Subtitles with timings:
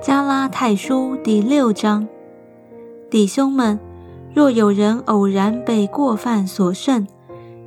[0.00, 2.08] 加拉太书第六章，
[3.10, 3.78] 弟兄们，
[4.32, 7.06] 若有人偶然被过犯所胜，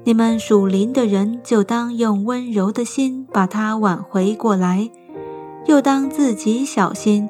[0.03, 4.89] 你们属灵的人就当用温柔的心把他挽回过来，
[5.67, 7.29] 又当自己小心，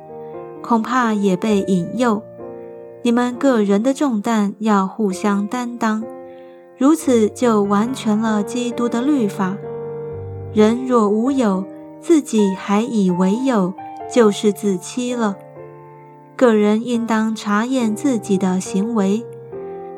[0.62, 2.24] 恐怕也被引诱。
[3.02, 6.02] 你们个人的重担要互相担当，
[6.78, 9.58] 如此就完全了基督的律法。
[10.54, 11.66] 人若无有，
[12.00, 13.74] 自己还以为有。
[14.14, 15.36] 就是自欺了。
[16.36, 19.26] 个人应当查验自己的行为，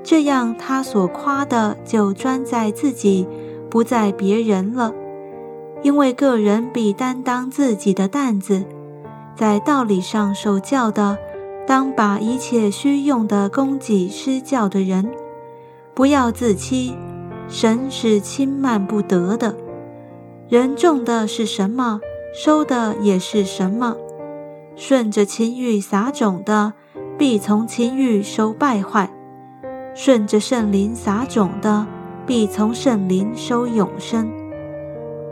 [0.04, 3.28] 这样他所夸的就专在自己，
[3.70, 4.94] 不在别人了。
[5.84, 8.64] 因为个人必担当自己的担子，
[9.36, 11.18] 在道理上受教的，
[11.68, 15.12] 当把一切需用的供给施教的人，
[15.94, 16.96] 不要自欺。
[17.50, 19.54] 神是轻慢不得的。
[20.48, 22.00] 人种的是什么？
[22.34, 23.96] 收的也是什么？
[24.76, 26.74] 顺着情欲撒种的，
[27.18, 29.10] 必从情欲收败坏；
[29.96, 31.88] 顺着圣灵撒种的，
[32.26, 34.30] 必从圣灵收永生。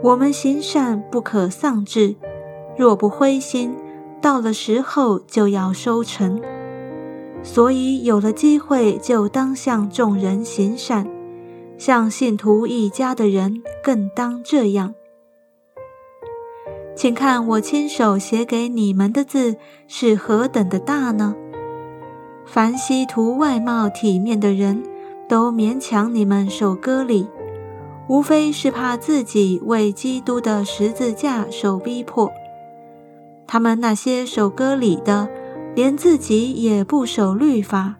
[0.02, 2.14] 我们行善不可丧志，
[2.76, 3.74] 若不灰心，
[4.20, 6.40] 到了时候就要收成。
[7.42, 11.06] 所以有了机会，就当向众人行善，
[11.76, 14.94] 向信徒一家的人更当这样。
[16.96, 19.56] 请看我亲手写给你们的字
[19.88, 21.34] 是何等的大呢？
[22.46, 24.82] 凡希图外貌体面的人
[25.28, 27.26] 都勉强你们受割礼，
[28.08, 32.30] 无非是怕自己为基督的十字架受逼迫。
[33.46, 35.28] 他们那些守割礼的，
[35.74, 37.96] 连自己也不守律法，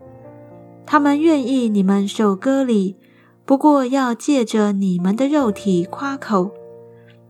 [0.87, 2.97] 他们愿意你们守割礼，
[3.45, 6.53] 不过要借着你们的肉体夸口。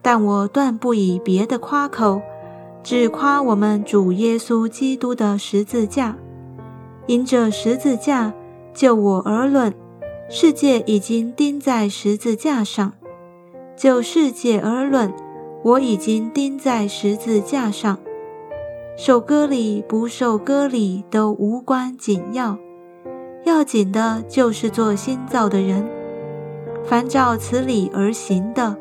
[0.04, 2.20] 但我断不以别的夸口，
[2.82, 6.14] 只夸我们主耶稣基督的十字架。
[7.06, 8.34] 因这十字架，
[8.74, 9.72] 就我而论，
[10.28, 12.90] 世界已经钉在十字架上；
[13.78, 15.10] 就世界而论，
[15.62, 17.98] 我已经钉在十字架上。
[18.98, 22.58] 受割礼不受割礼都无关紧要，
[23.44, 25.88] 要紧的就是做新造的人，
[26.84, 28.76] 凡照此理而行的。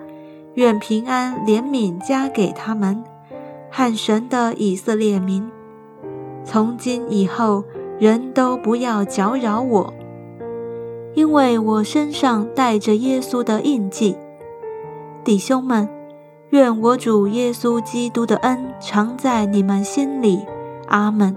[0.55, 3.03] 愿平安怜悯加给他们，
[3.71, 5.49] 汉神的以色列民。
[6.43, 7.63] 从今以后，
[7.99, 9.93] 人都不要搅扰我，
[11.15, 14.15] 因为我身上带着耶稣的印记。
[15.23, 15.89] 弟兄们，
[16.49, 20.45] 愿我主耶稣基督的恩常在你们心里。
[20.87, 21.35] 阿门。